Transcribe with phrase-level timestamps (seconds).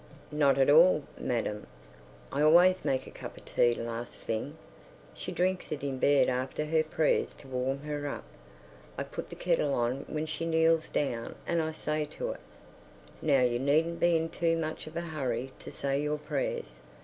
[0.31, 1.67] Not at all, madam.
[2.31, 4.57] I always make a cup of tea last thing.
[5.13, 8.23] She drinks it in bed after her prayers to warm her up.
[8.97, 12.39] I put the kettle on when she kneels down and I say to it,
[13.21, 16.77] "Now you needn't be in too much of a hurry to say your prayers."